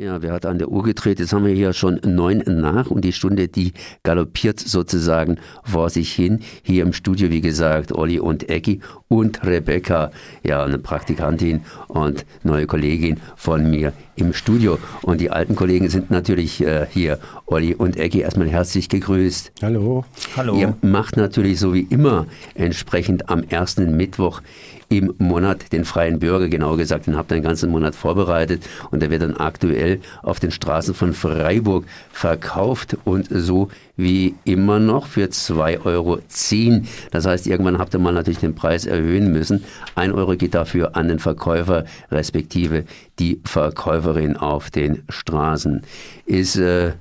[0.00, 1.18] Ja, wer hat an der Uhr gedreht?
[1.18, 3.72] Jetzt haben wir hier schon neun nach und die Stunde, die
[4.04, 6.38] galoppiert sozusagen vor sich hin.
[6.62, 10.12] Hier im Studio, wie gesagt, Olli und Ecki und Rebecca,
[10.44, 14.78] ja, eine Praktikantin und neue Kollegin von mir im Studio.
[15.02, 17.18] Und die alten Kollegen sind natürlich äh, hier.
[17.46, 19.52] Olli und Ecki, erstmal herzlich gegrüßt.
[19.62, 20.04] Hallo.
[20.36, 20.56] Hallo.
[20.56, 24.42] Ihr macht natürlich so wie immer entsprechend am ersten Mittwoch
[24.90, 29.00] im Monat den freien Bürger, genau gesagt, den habt ihr den ganzen Monat vorbereitet und
[29.00, 35.06] der wird dann aktuell auf den Straßen von Freiburg verkauft und so wie immer noch
[35.06, 36.20] für 2,10 Euro.
[37.10, 39.64] Das heißt, irgendwann habt ihr mal natürlich den Preis erhöhen müssen.
[39.94, 42.84] Ein Euro geht dafür an den Verkäufer, respektive
[43.18, 43.40] die
[44.08, 45.82] Verkäuferin auf den Straßen.
[46.26, 46.92] Ist, äh,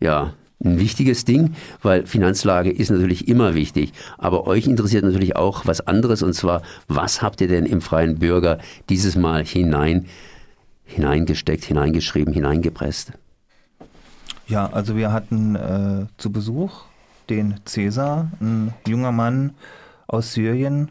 [0.00, 0.32] ja,
[0.64, 3.92] ein wichtiges Ding, weil Finanzlage ist natürlich immer wichtig.
[4.16, 8.18] Aber euch interessiert natürlich auch was anderes und zwar, was habt ihr denn im freien
[8.18, 8.58] Bürger
[8.88, 10.06] dieses Mal hinein,
[10.84, 13.12] hineingesteckt, hineingeschrieben, hineingepresst?
[14.46, 16.84] Ja, also wir hatten äh, zu Besuch
[17.28, 19.54] den Cäsar, ein junger Mann
[20.06, 20.90] aus Syrien,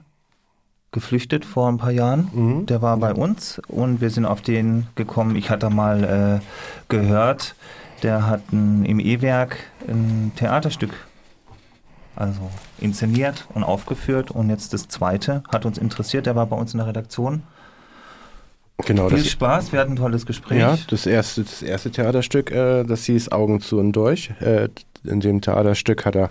[0.93, 2.29] geflüchtet vor ein paar Jahren.
[2.33, 2.65] Mhm.
[2.67, 5.35] Der war bei uns und wir sind auf den gekommen.
[5.35, 6.45] Ich hatte mal äh,
[6.87, 7.55] gehört,
[8.03, 10.91] der hat ein, im E-Werk ein Theaterstück
[12.15, 14.31] also inszeniert und aufgeführt.
[14.31, 16.25] Und jetzt das zweite hat uns interessiert.
[16.25, 17.43] Der war bei uns in der Redaktion.
[18.85, 20.59] Genau, Viel Spaß, wir hatten ein tolles Gespräch.
[20.59, 24.31] Ja, das erste, das erste Theaterstück, äh, das hieß Augen zu und durch.
[24.41, 24.69] Äh,
[25.03, 26.29] in dem Theaterstück hat er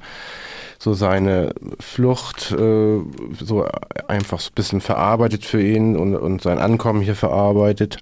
[0.82, 3.00] so seine Flucht äh,
[3.38, 3.68] so
[4.08, 7.98] einfach so ein bisschen verarbeitet für ihn und, und sein Ankommen hier verarbeitet.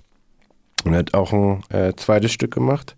[0.84, 2.96] Und er hat auch ein äh, zweites Stück gemacht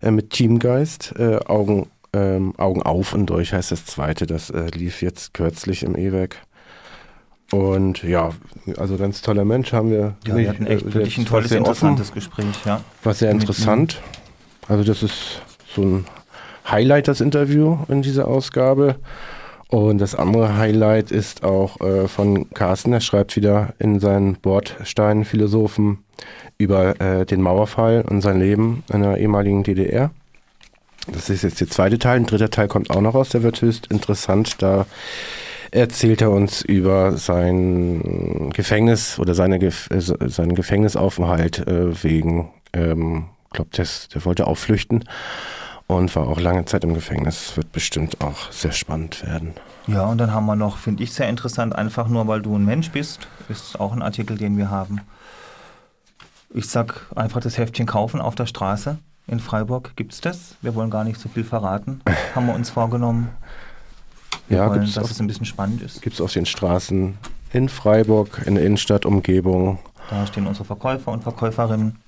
[0.00, 4.26] äh, mit Teamgeist, äh, Augen, ähm, Augen auf und durch heißt das zweite.
[4.26, 6.38] Das äh, lief jetzt kürzlich im E-Werk.
[7.52, 8.30] Und ja,
[8.76, 10.16] also ganz toller Mensch haben wir.
[10.26, 12.80] Ja, wir hatten echt wirklich ein tolles, interessantes offen, Gespräch, ja.
[13.04, 14.00] War sehr interessant.
[14.66, 16.06] Also das ist so ein
[16.70, 18.96] Highlight, das Interview in dieser Ausgabe.
[19.68, 22.92] Und das andere Highlight ist auch äh, von Carsten.
[22.92, 26.04] Er schreibt wieder in seinen Bordstein-Philosophen
[26.58, 30.10] über äh, den Mauerfall und sein Leben in der ehemaligen DDR.
[31.10, 32.16] Das ist jetzt der zweite Teil.
[32.16, 33.30] Ein dritter Teil kommt auch noch raus.
[33.30, 34.60] Der wird höchst interessant.
[34.60, 34.84] Da
[35.70, 43.24] erzählt er uns über sein Gefängnis oder seine Gef äh, seinen Gefängnisaufenthalt äh, wegen, ähm,
[43.54, 45.04] glaube der, der wollte auch flüchten
[45.86, 47.56] und war auch lange Zeit im Gefängnis.
[47.56, 49.54] Wird bestimmt auch sehr spannend werden.
[49.86, 52.64] Ja, und dann haben wir noch, finde ich sehr interessant, einfach nur weil du ein
[52.64, 55.00] Mensch bist, ist auch ein Artikel, den wir haben
[56.54, 58.98] ich sag einfach das Heftchen kaufen auf der Straße.
[59.26, 60.56] In Freiburg gibt es das.
[60.62, 62.00] Wir wollen gar nicht so viel verraten.
[62.34, 63.28] Haben wir uns vorgenommen.
[64.48, 66.02] Wir ja, wollen, dass es ein bisschen spannend ist.
[66.02, 67.16] Gibt es auf den Straßen
[67.52, 69.78] in Freiburg, in der Innenstadt, Umgebung.
[70.10, 71.98] Da stehen unsere Verkäufer und Verkäuferinnen.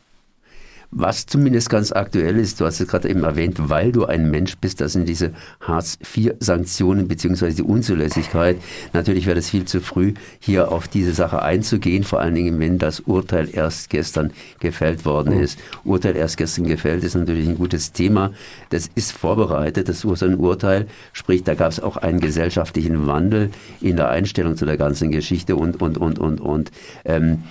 [0.90, 4.56] Was zumindest ganz aktuell ist, du hast es gerade eben erwähnt, weil du ein Mensch
[4.58, 8.58] bist, das sind diese Hartz-IV-Sanktionen beziehungsweise die Unzulässigkeit.
[8.92, 12.78] Natürlich wäre es viel zu früh, hier auf diese Sache einzugehen, vor allen Dingen, wenn
[12.78, 15.42] das Urteil erst gestern gefällt worden mhm.
[15.42, 15.58] ist.
[15.84, 18.32] Urteil erst gestern gefällt ist natürlich ein gutes Thema.
[18.70, 23.50] Das ist vorbereitet, das ist ein Urteil, sprich, da gab es auch einen gesellschaftlichen Wandel
[23.80, 26.70] in der Einstellung zu der ganzen Geschichte und, und, und, und, und.
[27.04, 27.42] Ähm,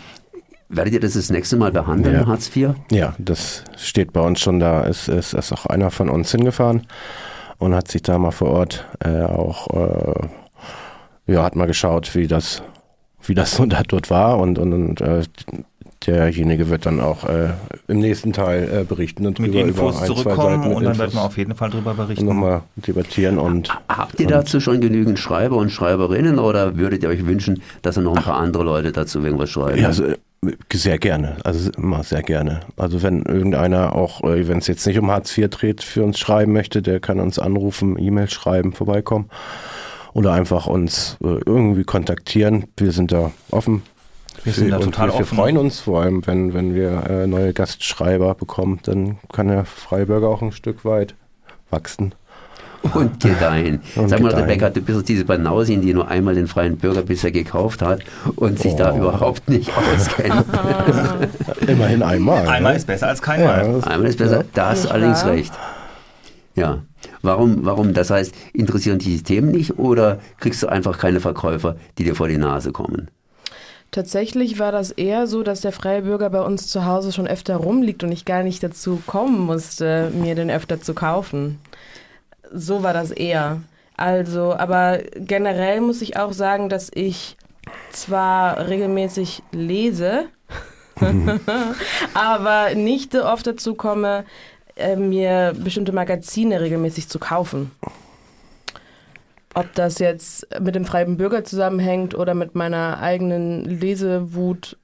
[0.70, 2.26] Werdet ihr das das nächste Mal behandeln, ja.
[2.26, 2.72] Hartz IV?
[2.92, 4.86] Ja, das steht bei uns schon da.
[4.88, 6.88] Es ist, ist auch einer von uns hingefahren
[7.60, 10.28] und hat sich da mal vor Ort äh, auch, äh,
[11.32, 12.64] ja, hat mal geschaut, wie das,
[13.24, 15.24] wie das so da dort war und, und, und äh,
[16.06, 17.50] derjenige wird dann auch äh,
[17.88, 21.24] im nächsten Teil äh, berichten und mit Infos über ein, zurückkommen und dann werden wir
[21.24, 22.26] auf jeden Fall darüber berichten.
[22.26, 23.70] Nochmal debattieren und.
[23.88, 28.16] Habt ihr dazu schon genügend Schreiber und Schreiberinnen oder würdet ihr euch wünschen, dass noch
[28.16, 29.80] ein paar andere Leute dazu irgendwas schreiben?
[29.80, 30.14] Ja, also,
[30.72, 32.62] sehr gerne, also immer sehr gerne.
[32.78, 36.20] Also wenn irgendeiner auch, äh, wenn es jetzt nicht um Hartz IV dreht, für uns
[36.20, 39.30] schreiben möchte, der kann uns anrufen, E-Mail schreiben, vorbeikommen
[40.14, 42.66] oder einfach uns äh, irgendwie kontaktieren.
[42.78, 43.84] Wir sind da offen.
[44.44, 45.32] Wir sind da total wir, offen.
[45.32, 49.66] Wir freuen uns vor allem, wenn, wenn wir äh, neue Gastschreiber bekommen, dann kann der
[49.66, 51.16] Freiburger auch ein Stück weit
[51.70, 52.14] wachsen
[52.94, 53.82] und gedeihen.
[53.96, 54.46] Und Sag mal, gedeihen.
[54.46, 58.02] Rebecca, du bist diese Banausin, die nur einmal den freien Bürger bisher gekauft hat
[58.36, 58.78] und sich oh.
[58.78, 60.46] da überhaupt nicht auskennt.
[61.68, 62.48] Immerhin einmal.
[62.48, 62.78] Einmal ne?
[62.78, 63.80] ist besser als keinmal.
[63.80, 64.44] Ja, einmal ist besser, ja.
[64.54, 65.54] da hast du allerdings recht.
[66.56, 66.80] Ja.
[67.22, 67.94] Warum, warum?
[67.94, 72.16] Das heißt, interessieren dich die Themen nicht oder kriegst du einfach keine Verkäufer, die dir
[72.16, 73.10] vor die Nase kommen?
[73.92, 77.58] Tatsächlich war das eher so, dass der freie Bürger bei uns zu Hause schon öfter
[77.58, 81.60] rumliegt und ich gar nicht dazu kommen musste, mir den öfter zu kaufen
[82.54, 83.62] so war das eher.
[83.96, 87.38] Also, aber generell muss ich auch sagen, dass ich
[87.92, 90.26] zwar regelmäßig lese,
[92.14, 94.26] aber nicht so oft dazu komme,
[94.76, 97.72] äh, mir bestimmte Magazine regelmäßig zu kaufen.
[99.54, 104.78] Ob das jetzt mit dem freien Bürger zusammenhängt oder mit meiner eigenen Lesewut.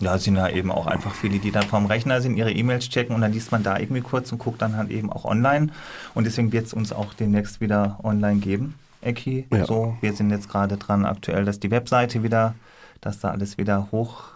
[0.00, 3.14] Ja, sind ja eben auch einfach viele, die dann vorm Rechner sind, ihre E-Mails checken
[3.14, 5.68] und dann liest man da irgendwie kurz und guckt dann halt eben auch online.
[6.14, 9.46] Und deswegen wird es uns auch demnächst wieder online geben, Eki.
[9.52, 9.66] Ja.
[9.66, 12.54] So, wir sind jetzt gerade dran aktuell, dass die Webseite wieder,
[13.00, 14.32] dass da alles wieder hoch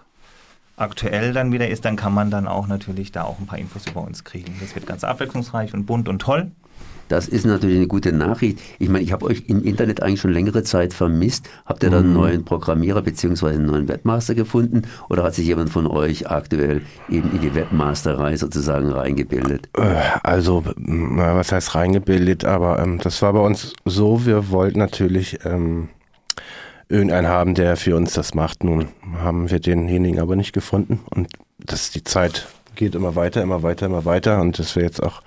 [0.76, 3.86] aktuell dann wieder ist, dann kann man dann auch natürlich da auch ein paar Infos
[3.86, 4.56] über uns kriegen.
[4.60, 6.52] Das wird ganz abwechslungsreich und bunt und toll.
[7.08, 8.58] Das ist natürlich eine gute Nachricht.
[8.78, 11.48] Ich meine, ich habe euch im Internet eigentlich schon längere Zeit vermisst.
[11.64, 12.14] Habt ihr da einen mhm.
[12.14, 13.48] neuen Programmierer bzw.
[13.48, 14.82] einen neuen Webmaster gefunden?
[15.08, 19.68] Oder hat sich jemand von euch aktuell eben in die Webmasterei sozusagen reingebildet?
[19.76, 22.44] Äh, also, was heißt reingebildet?
[22.44, 25.88] Aber ähm, das war bei uns so, wir wollten natürlich ähm,
[26.88, 28.64] irgendeinen haben, der für uns das macht.
[28.64, 28.88] Nun
[29.22, 31.00] haben wir denjenigen aber nicht gefunden.
[31.10, 34.40] Und das die Zeit geht immer weiter, immer weiter, immer weiter.
[34.40, 35.22] Und das wir jetzt auch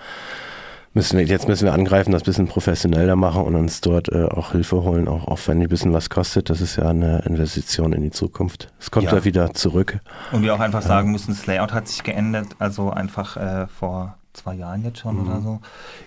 [0.94, 4.26] müssen wir, jetzt müssen wir angreifen, das ein bisschen professioneller machen und uns dort äh,
[4.26, 6.50] auch Hilfe holen, auch, auch wenn die ein bisschen was kostet.
[6.50, 8.72] Das ist ja eine Investition in die Zukunft.
[8.80, 10.00] Es kommt ja, ja wieder zurück.
[10.32, 14.16] Und wir auch einfach sagen müssen, das Layout hat sich geändert, also einfach äh, vor
[14.34, 15.28] zwei Jahren jetzt schon mhm.
[15.28, 15.60] oder so,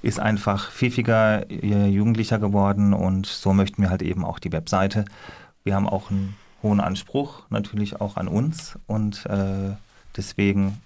[0.03, 5.05] ist einfach pfiffiger, äh, jugendlicher geworden und so möchten wir halt eben auch die Webseite.
[5.65, 9.75] Wir haben auch einen hohen Anspruch natürlich auch an uns und äh,
[10.17, 10.81] deswegen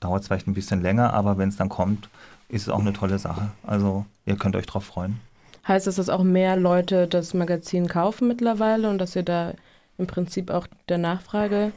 [0.00, 2.08] dauert es vielleicht ein bisschen länger, aber wenn es dann kommt,
[2.48, 3.50] ist es auch eine tolle Sache.
[3.66, 5.20] Also ihr könnt euch drauf freuen.
[5.66, 9.54] Heißt das, dass auch mehr Leute das Magazin kaufen mittlerweile und dass ihr da
[9.98, 11.72] im Prinzip auch der Nachfrage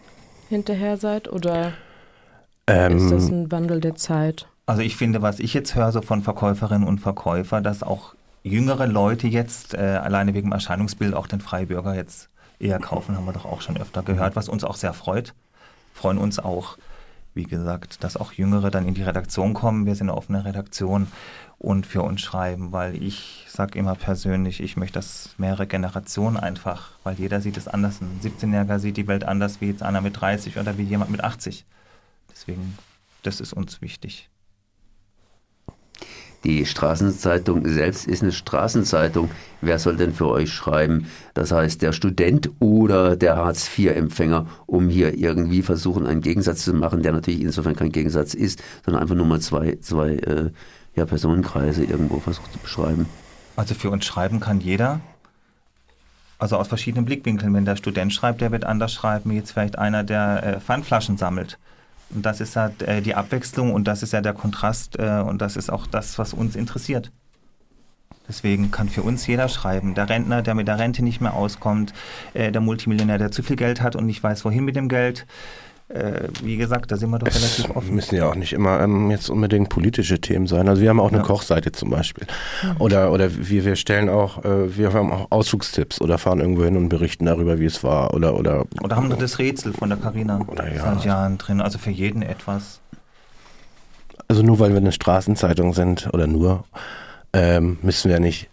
[0.50, 1.32] hinterher seid?
[1.32, 1.74] Oder
[2.68, 4.48] ähm, ist das ein Wandel der Zeit?
[4.66, 8.14] Also ich finde, was ich jetzt höre so von Verkäuferinnen und Verkäufern, dass auch
[8.44, 12.30] jüngere Leute jetzt äh, alleine wegen dem Erscheinungsbild auch den Freibürger jetzt
[12.60, 15.34] eher kaufen, haben wir doch auch schon öfter gehört, was uns auch sehr freut.
[15.94, 16.78] Freuen uns auch
[17.40, 19.86] wie gesagt, dass auch Jüngere dann in die Redaktion kommen.
[19.86, 21.08] Wir sind eine offene Redaktion
[21.58, 26.92] und für uns schreiben, weil ich sage immer persönlich, ich möchte, dass mehrere Generationen einfach,
[27.06, 28.02] weil jeder sieht es anders.
[28.02, 31.24] Ein 17-Jähriger sieht die Welt anders wie jetzt einer mit 30 oder wie jemand mit
[31.24, 31.66] 80.
[32.30, 32.78] Deswegen,
[33.24, 34.30] das ist uns wichtig.
[36.46, 39.30] Die Straßenzeitung selbst ist eine Straßenzeitung.
[39.62, 41.08] Wer soll denn für euch schreiben?
[41.34, 47.04] Das heißt, der Student oder der Hartz-IV-Empfänger, um hier irgendwie versuchen, einen Gegensatz zu machen,
[47.04, 50.52] der natürlich insofern kein Gegensatz ist, sondern einfach nur mal zwei, zwei äh,
[50.96, 53.06] ja, Personenkreise irgendwo versucht zu beschreiben.
[53.58, 55.02] Also für uns schreiben kann jeder.
[56.38, 57.54] Also aus verschiedenen Blickwinkeln.
[57.54, 61.18] Wenn der Student schreibt, der wird anders schreiben, wie jetzt vielleicht einer, der äh, Pfandflaschen
[61.18, 61.60] sammelt.
[62.14, 65.42] Und das ist halt äh, die Abwechslung und das ist ja der Kontrast äh, und
[65.42, 67.12] das ist auch das, was uns interessiert.
[68.28, 69.96] Deswegen kann für uns jeder schreiben.
[69.96, 71.94] Der Rentner, der mit der Rente nicht mehr auskommt,
[72.34, 75.26] äh, der Multimillionär, der zu viel Geld hat und nicht weiß, wohin mit dem Geld,
[76.44, 77.96] wie gesagt, da sind wir doch es relativ offen.
[77.96, 80.70] müssen ja auch nicht immer ähm, jetzt unbedingt politische Themen sein.
[80.70, 81.24] Also wir haben auch eine ja.
[81.24, 82.28] Kochseite zum Beispiel.
[82.78, 86.78] Oder, oder wir, wir stellen auch, äh, wir haben auch Ausflugstipps oder fahren irgendwo hin
[86.78, 88.14] und berichten darüber, wie es war.
[88.14, 90.84] Oder, oder, oder haben wir das Rätsel von der Carina ja.
[90.84, 91.60] seit Jahren drin.
[91.60, 92.82] Also für jeden etwas.
[94.28, 96.66] Also nur weil wir eine Straßenzeitung sind oder nur,
[97.34, 98.48] ähm, müssen wir nicht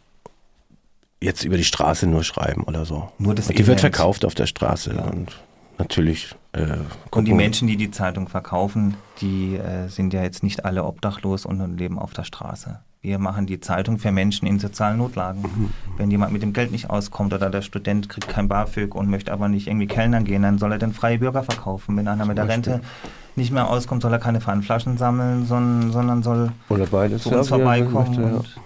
[1.21, 3.11] jetzt über die Straße nur schreiben oder so.
[3.19, 5.03] Nur das und die wird verkauft auf der Straße ja.
[5.03, 5.37] und
[5.79, 6.79] natürlich äh,
[7.11, 11.47] und die Menschen, die die Zeitung verkaufen, die äh, sind ja jetzt nicht alle obdachlos
[11.47, 12.81] und leben auf der Straße.
[13.03, 15.43] Wir machen die Zeitung für Menschen in sozialen Notlagen.
[15.43, 15.71] Mhm.
[15.97, 19.33] Wenn jemand mit dem Geld nicht auskommt oder der Student kriegt kein BAföG und möchte
[19.33, 21.97] aber nicht irgendwie Kellnern gehen, dann soll er den freie Bürger verkaufen.
[21.97, 22.81] Wenn einer mit der Rente
[23.37, 26.51] nicht mehr auskommt, soll er keine Pfandflaschen sammeln, sondern, sondern soll
[27.19, 28.09] zu uns vorbeikommen.
[28.09, 28.63] Möchte, ja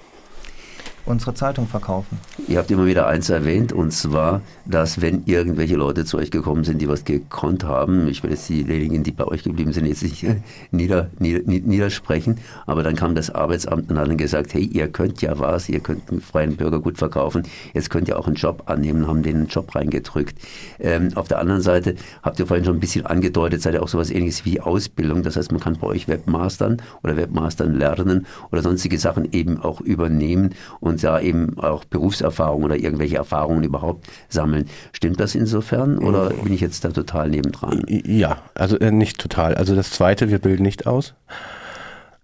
[1.10, 2.18] unsere Zeitung verkaufen.
[2.50, 6.64] Ihr habt immer wieder eins erwähnt, und zwar, dass wenn irgendwelche Leute zu euch gekommen
[6.64, 10.02] sind, die was gekonnt haben, ich will jetzt diejenigen, die bei euch geblieben sind, jetzt
[10.02, 10.26] nicht
[10.72, 15.22] nieder, nieder, niedersprechen, aber dann kam das Arbeitsamt und hat dann gesagt, hey, ihr könnt
[15.22, 18.64] ja was, ihr könnt einen freien Bürger gut verkaufen, jetzt könnt ihr auch einen Job
[18.66, 20.36] annehmen, haben den Job reingedrückt.
[20.80, 23.88] Ähm, auf der anderen Seite habt ihr vorhin schon ein bisschen angedeutet, seid ihr auch
[23.88, 28.60] sowas ähnliches wie Ausbildung, das heißt, man kann bei euch Webmastern oder Webmastern lernen oder
[28.60, 34.66] sonstige Sachen eben auch übernehmen und da eben auch Berufserfahrung oder irgendwelche Erfahrungen überhaupt sammeln.
[34.92, 37.82] Stimmt das insofern oder bin ich jetzt da total nebendran?
[37.86, 39.54] Ja, also äh, nicht total.
[39.54, 41.14] Also das Zweite, wir bilden nicht aus.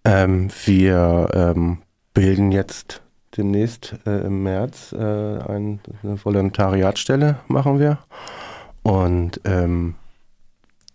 [0.04, 1.78] Ähm, wir ähm,
[2.14, 3.02] bilden jetzt
[3.36, 7.98] demnächst äh, im März äh, eine Volontariatstelle machen wir.
[8.82, 9.96] Und ähm,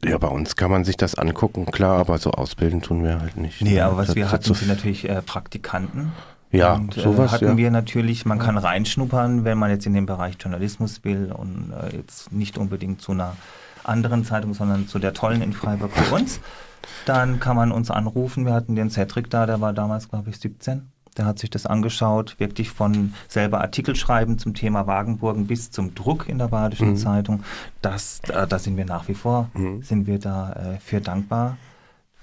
[0.03, 3.37] ja, bei uns kann man sich das angucken, klar, aber so ausbilden tun wir halt
[3.37, 3.61] nicht.
[3.61, 6.11] Nee, aber was das, wir hatten, sind natürlich äh, Praktikanten.
[6.51, 7.57] Ja, und, äh, sowas hatten ja.
[7.57, 11.95] wir natürlich, man kann reinschnuppern, wenn man jetzt in den Bereich Journalismus will und äh,
[11.97, 13.35] jetzt nicht unbedingt zu einer
[13.83, 16.39] anderen Zeitung, sondern zu der tollen in Freiburg für uns.
[17.05, 18.45] Dann kann man uns anrufen.
[18.45, 20.91] Wir hatten den Cedric da, der war damals, glaube ich, 17.
[21.17, 25.93] Der hat sich das angeschaut, wirklich von selber Artikel schreiben zum Thema Wagenburgen bis zum
[25.93, 26.97] Druck in der Badischen mhm.
[26.97, 27.43] Zeitung.
[27.81, 29.83] Das, da, da, sind wir nach wie vor, mhm.
[29.83, 31.57] sind wir da äh, für dankbar.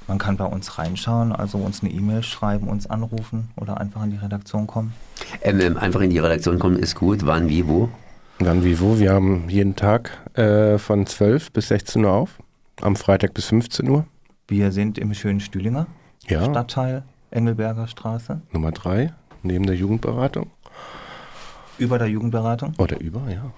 [0.08, 4.10] Man kann bei uns reinschauen, also uns eine E-Mail schreiben, uns anrufen oder einfach in
[4.10, 4.94] die Redaktion kommen.
[5.42, 7.26] Ähm, ähm einfach in die Redaktion kommen ist gut.
[7.26, 7.90] Wann, wie, wo?
[8.38, 8.98] Wann, wie, wo?
[8.98, 12.38] Wir haben jeden Tag äh, von 12 bis 16 Uhr auf,
[12.80, 14.06] am Freitag bis 15 Uhr.
[14.48, 15.86] Wir sind im schönen Stühlinger
[16.26, 16.42] ja.
[16.42, 18.40] Stadtteil Engelberger Straße.
[18.52, 19.12] Nummer 3,
[19.42, 20.50] neben der Jugendberatung.
[21.76, 22.72] Über der Jugendberatung?
[22.78, 23.52] Oder über, ja.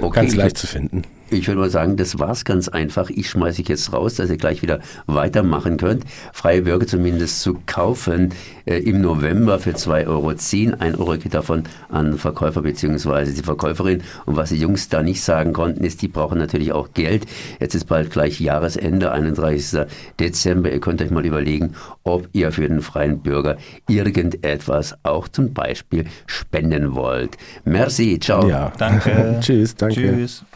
[0.00, 1.04] Okay, Ganz leicht zu finden.
[1.32, 3.08] Ich würde mal sagen, das war's ganz einfach.
[3.08, 6.04] Ich schmeiße ich jetzt raus, dass ihr gleich wieder weitermachen könnt.
[6.32, 8.34] Freie Bürger zumindest zu kaufen
[8.64, 10.28] äh, im November für 2,10 Euro.
[10.28, 13.32] 1 Euro geht davon an Verkäufer bzw.
[13.32, 14.02] die Verkäuferin.
[14.26, 17.26] Und was die Jungs da nicht sagen konnten, ist, die brauchen natürlich auch Geld.
[17.60, 19.86] Jetzt ist bald gleich Jahresende, 31.
[20.18, 20.72] Dezember.
[20.72, 23.56] Ihr könnt euch mal überlegen, ob ihr für den freien Bürger
[23.88, 27.36] irgendetwas auch zum Beispiel spenden wollt.
[27.64, 28.48] Merci, ciao.
[28.48, 29.38] Ja, danke.
[29.40, 29.94] Tschüss, danke.
[29.94, 30.44] Tschüss.